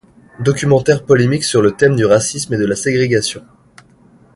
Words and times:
Documentaire 0.39 1.05
polémique 1.05 1.43
sur 1.43 1.61
le 1.61 1.73
thème 1.73 1.95
du 1.95 2.03
racisme 2.05 2.55
et 2.55 2.57
de 2.57 2.65
la 2.65 2.75
ségrégation. 2.75 3.43